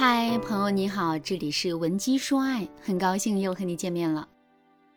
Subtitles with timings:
[0.00, 4.26] 嗨，朋友你好，这里是文姬说爱，很高兴又和你见面了。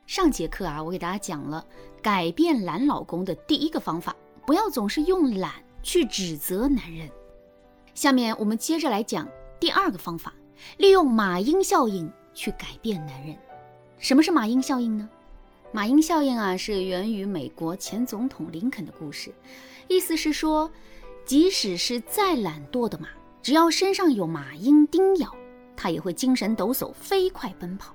[0.08, 1.62] 上节课啊，我给大家讲了
[2.02, 7.10] 改变懒老公的第一个方法，不要总是用懒去指责男人。
[7.94, 9.28] 下面我们接着来讲
[9.60, 10.34] 第二个方法，
[10.78, 13.36] 利用马英效应去改变男人。
[14.00, 15.10] 什么是马英效应呢？
[15.74, 19.34] 马英效应啊，是源于美国前总统林肯的故事，
[19.90, 20.72] 意思是说，
[21.26, 23.10] 即使是再懒惰的马。
[23.44, 25.30] 只要身上有马鹰叮咬，
[25.76, 27.94] 它也会精神抖擞，飞快奔跑。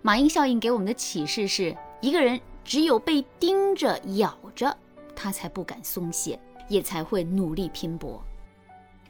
[0.00, 4.74] 马鹰效应给我们的启示是：一个人只有被盯着、咬着，
[5.14, 8.24] 他才不敢松懈，也才会努力拼搏。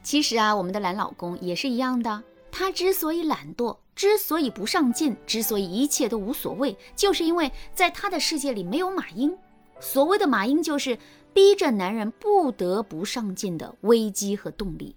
[0.02, 2.20] 其实啊，我们的懒老公也是一样的。
[2.50, 9.38] 他之所以懒惰，之所以不上进，之所以一切都无所谓，就是因为在他的世界里没有马鹰。
[9.78, 10.98] 所谓的马鹰，就是
[11.32, 14.96] 逼着男人不得不上进的危机和动力。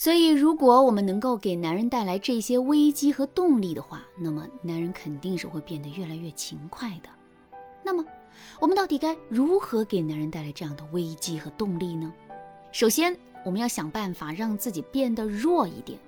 [0.00, 7.10] 所以，如果我们能够给男人带来这些危机和动力的话，那么男人肯定是会变得越来越勤快的。
[7.84, 8.02] 那么，
[8.58, 12.10] 我们到底该如何给男人带来这样的危机和动力呢？
[12.72, 15.98] 首先，我们要想办法让自己变得弱一点。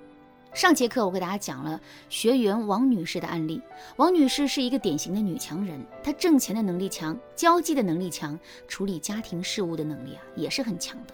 [0.55, 3.61] 上节课我给大家讲了学员王女士的案例。
[3.97, 11.13] 王女士是一个典型的女强人，她挣钱的能力强，交际的能力强，处理家庭事务的能力啊也是很强的。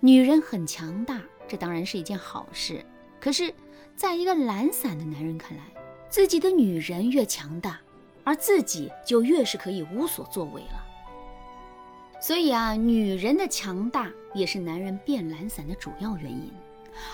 [0.00, 1.22] 女人很强大。
[1.48, 2.84] 这当然是一件好事，
[3.20, 3.54] 可是，
[3.94, 5.62] 在一个懒散的男人看来，
[6.08, 7.80] 自己的女人越强大，
[8.24, 10.84] 而自己就越是可以无所作为了。
[12.20, 16.50] 所以啊，女人的强大也是男人变懒散的主要原因。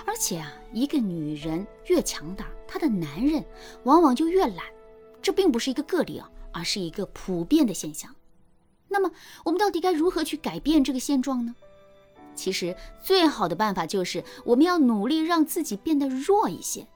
[0.07, 3.45] 而且啊，一个女人越强大，她的男人
[3.83, 4.65] 往往就越懒。
[5.21, 8.15] 这并不是一个个例啊，而是一个普遍的现象。
[8.89, 9.11] 那么，
[9.45, 11.55] 我们到底该如何去改变这个现状呢？
[12.35, 16.87] 其实最好的办法就是我们要努力让自己变得弱一些。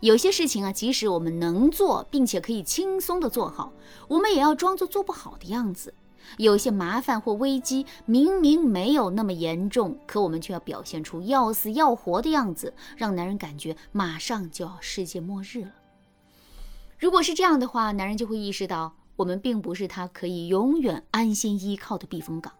[0.00, 3.72] 有些事情啊，即使我们能做，并且可以轻松的做好，
[4.08, 5.94] 我们也要装作做不好的样子。
[6.38, 15.72] 有些麻烦或危机明明没有那么严重，可我们却要表现出要死要活的样子，让男人感觉马上就要世界末日了。
[16.98, 22.52] 如果是这样的话，男人就会意识到我们并不是他可以永远安心依靠的避风港，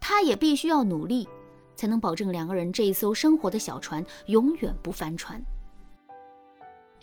[0.00, 1.28] 他也必须要努力。
[1.74, 5.42] 才能保证两个人这一艘生活的小船永远不翻船。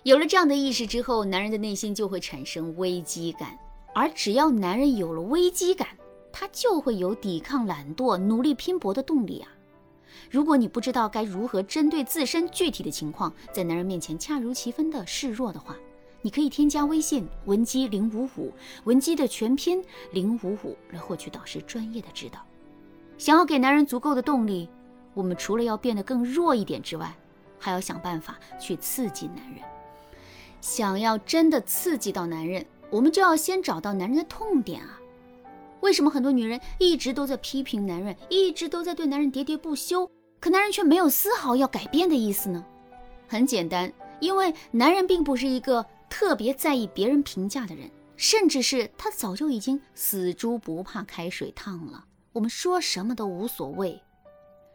[0.04, 3.58] 有了这样的意识之后，男人的内心就会产生危机感，
[3.94, 5.88] 而只要男人有了危机感，
[6.32, 9.52] 他就会有抵抗懒惰、努力拼搏的动力啊！
[10.30, 15.78] 如果你不知道该如何针对自身具体的情况，在男人面前恰如其分的示弱的话，
[16.22, 18.52] 你可以添加微信文姬零五五，
[18.86, 19.84] 文姬的全拼
[20.14, 22.40] 零五五，来获取导师专业的指导。
[23.22, 24.68] 想要给男人足够的动力，
[25.14, 27.16] 我们除了要变得更弱一点之外，
[27.60, 29.60] 还要想办法去刺激男人。
[30.60, 35.00] 想要真的刺激到男人，我们就要先找到男人的痛点啊！
[35.82, 40.10] 为什么很多女人一直都在批评男人，一直都在对男人喋喋不休，
[40.40, 42.66] 可男人却没有丝毫要改变的意思呢？
[43.28, 52.06] 很简单，因为男人并不是一个特别在意别人评价的人，甚至是他早就已经死猪不怕开水烫了。
[52.34, 54.02] 我们说什么都无所谓。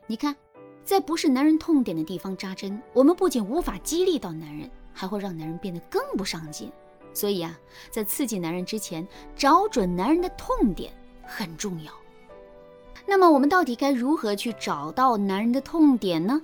[0.07, 0.37] 你看，
[0.85, 6.71] 在不是男人痛点的地方扎针，我们不仅无法激励到男人，还会让男人变得更不上进。
[7.15, 7.59] 所以啊，
[7.91, 10.93] 在刺激男人之前，找准男人的痛点
[11.25, 11.91] 很重要。
[13.07, 16.43] 那么，我们到底该如何去找到男人的痛点呢？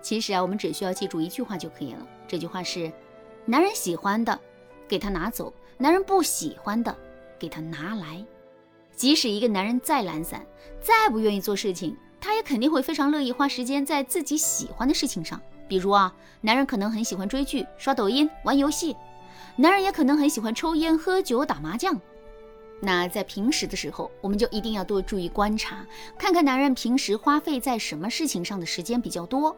[0.00, 2.06] 其实啊，我们只需要记住一句话就可以了。
[2.28, 2.92] 这句话是：
[3.44, 4.38] 男人喜欢的，
[4.86, 6.96] 给他拿走；男人不喜欢的，
[7.36, 8.24] 给他拿来。
[9.00, 10.46] 即使一个男人再懒散，
[10.78, 15.40] 再不愿意做事情，他也肯定会非常乐意花时间在自己喜欢的事情上。
[15.66, 18.94] 比如啊，男人可能很喜欢追剧、刷抖音、玩游戏；
[19.56, 21.98] 男人也可能很喜欢抽烟、喝酒、打麻将。
[22.78, 25.86] 那在平时的时候，我们就一定要多注意观察，
[26.18, 29.56] 看看男人平时花费在什么事情上的时间比较多，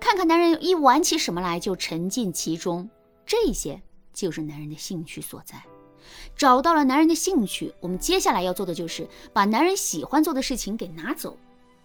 [0.00, 2.88] 看看男人一玩起什么来就沉浸其中，
[3.26, 3.82] 这些
[4.14, 5.62] 就是男人的兴趣所在。
[6.36, 11.36] 找到了男人的兴趣，我们接下来要做的就是把男人喜欢做的事情给拿走。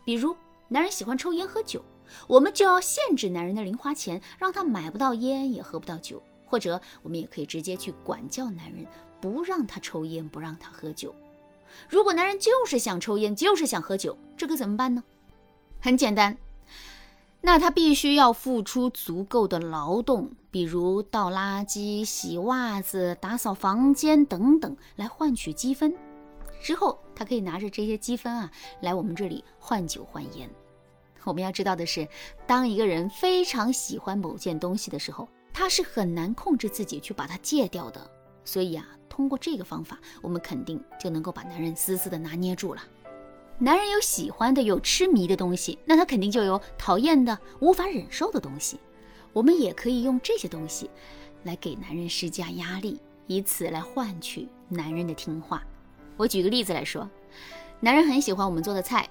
[0.06, 0.36] 比如，
[0.68, 1.84] 男人喜欢抽烟喝酒，
[2.28, 6.22] 我们就要限制男人的零花钱，让他买不到烟也喝不到酒。
[6.46, 8.86] 或者，我们也可以直接去管教男人，
[9.20, 11.16] 不让他抽烟，不让他喝酒。
[11.90, 15.04] 如果男人就是想抽烟，就是想喝酒，这可怎么办呢？
[15.80, 16.38] 很简单。
[17.46, 25.94] 那他必须要付出足够的劳动，比如倒垃圾、洗袜子、打扫房间等等，来换取积分。
[26.62, 28.50] 之后，他可以拿着这些积分啊，
[28.80, 30.50] 来我们这里换酒换烟。
[31.26, 32.08] 我们要知道的是，
[32.48, 38.10] 当一个人非常喜欢某件东西的时候，他是很难控制自己去把它戒掉的。
[38.46, 42.82] 所以啊，通过这个方法，我们肯定就能够把男人死死的拿捏住了。
[43.60, 48.78] 男人有喜欢的，有痴迷的东西，那他肯定就有讨厌的、无法忍受的东西。
[49.32, 50.90] 我们也可以用这些东西
[51.44, 55.64] 来给男人施加压力，以此来换取男人的听话。
[56.18, 57.10] 我举个例子来说，
[57.80, 59.10] 男人很喜欢我们做的菜。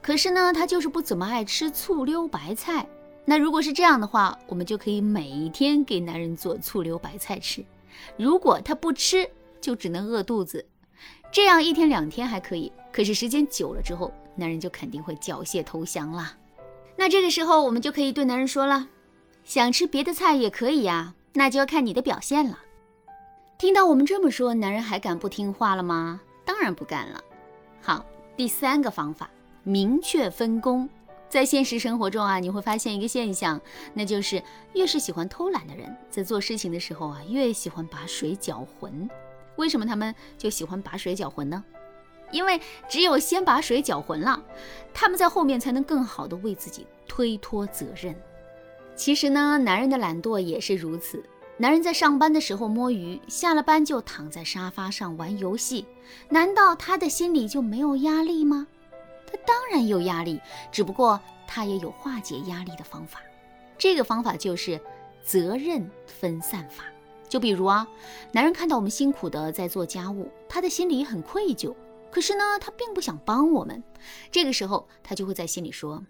[0.00, 2.86] 可是呢，他就是不怎么爱吃醋溜白菜。
[3.24, 7.64] 那如果是这样的话，我们就可以每天给男人做醋溜白菜吃。
[8.16, 9.30] 如果他不吃，
[9.60, 10.66] 就只能饿肚子。
[11.30, 16.36] 这样一天两天还可以，可是时间久了之后，男人就肯定会缴械投降啦。
[16.96, 18.88] 那这个时候，我们就可以对男人说了：
[19.44, 22.58] 想吃别的菜也可以呀，那就要看你的表现了。
[23.58, 26.20] 听到我们这么说，男人还敢不听话了吗？
[26.44, 27.22] 当然不敢了。
[27.80, 28.04] 好，
[28.36, 29.30] 第三个方法。
[29.64, 30.88] 明确分工，
[31.28, 33.60] 在现实生活中啊，你会发现一个现象，
[33.94, 34.42] 那就是
[34.74, 39.08] 越是喜欢偷懒的人，在做事情的时候啊，越喜欢把水搅浑。
[39.54, 41.62] 为什么他们就喜欢把水搅浑呢？
[42.32, 44.42] 因为只有先把水搅浑了，
[44.92, 48.12] 他们在后面才能更好的为自己推脱责任。
[48.96, 51.22] 其实呢，男人的懒惰也是如此。
[51.58, 55.86] 男人在上班的时候摸鱼，下了班就躺在沙发上玩游戏，
[56.28, 58.66] 难道他的心里就没有压力吗？
[59.26, 60.40] 他当然有压力，
[60.72, 63.20] 只不过他也有化解压力的方法。
[63.78, 64.80] 这个方法就是
[65.22, 66.84] 责任分散法。
[67.28, 67.86] 就比如啊，
[68.32, 71.74] 男人看到我们辛苦的在做家务，他的心里很愧疚，
[72.12, 73.82] 可是呢，他并不想帮我们。
[74.30, 76.04] 这个时候，他就会在心里说：“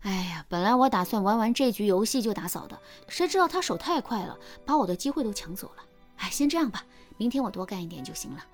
[0.00, 5.84] 哎呀，本来我打算玩完这局游戏就打扫的，谁知道他手太快了，把我的机会都抢走了。
[6.16, 6.84] 哎，先这样吧，
[7.18, 8.44] 明天我多干一点就行了。”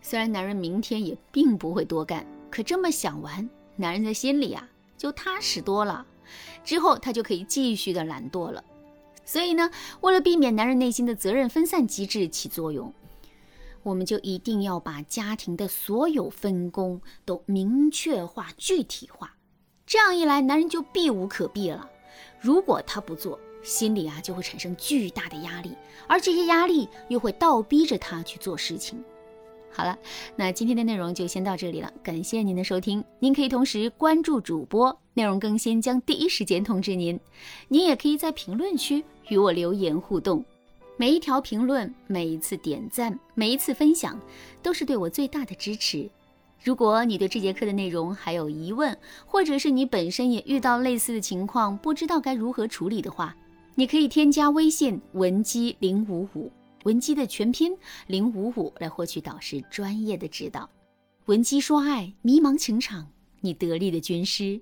[0.00, 2.24] 虽然男人明天也并不会多干。
[2.50, 6.06] 可这么想完，男人的心里啊就踏实多了，
[6.64, 8.64] 之后他就可以继续的懒惰了。
[9.24, 9.70] 所以呢，
[10.00, 12.92] 为了避免男人内心的责任分散机制起作用，
[13.82, 19.34] 我们就一定要把家庭的所有分工都明确化、具体化。
[19.86, 21.88] 这样一来，男人就避无可避了。
[22.40, 29.02] 如果他不做，心里啊就会产生巨大的压力，而这些压力又会倒逼着他去做事情。
[29.72, 29.98] 好了，
[30.34, 33.04] 那今天的内容就先到这里了，感谢您的收听。
[33.18, 37.18] 您可以同时关注主播，内容更新将第一时间通知您。
[37.68, 40.44] 您也可以在评论区与我留言互动，
[41.00, 44.20] 每一条评论、每一次点赞、每一次分享，
[44.62, 46.06] 都是对我最大的支持。
[46.62, 48.94] 如果你对这节课的内容还有疑问，
[49.24, 53.34] 或者是你本身也遇到类似的情况，不知道该如何处理的话，
[53.76, 56.52] 你可以添加微信文姬零五五。
[56.82, 57.74] 文姬的全拼
[58.06, 60.68] 零五五来获取导师专业的指导。
[61.24, 63.08] 文姬说爱，迷茫情场，
[63.40, 64.60] 你得力的军师。